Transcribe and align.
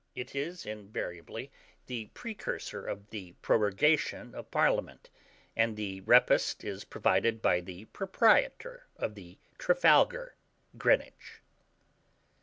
It 0.15 0.33
is 0.33 0.65
invariably 0.65 1.51
the 1.85 2.07
precursor 2.15 2.83
of 2.83 3.11
the 3.11 3.33
prorogation 3.43 4.33
of 4.33 4.49
Parliament, 4.49 5.11
and 5.55 5.77
the 5.77 6.01
repast 6.01 6.63
is 6.63 6.83
provided 6.85 7.39
by 7.39 7.61
the 7.61 7.85
proprietor 7.85 8.87
of 8.97 9.13
the 9.13 9.37
"Trafalgar," 9.59 10.33
Greenwich. 10.75 11.43